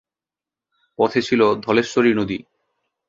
[0.99, 2.37] পথে ছিল ধলেশ্বরী নদী।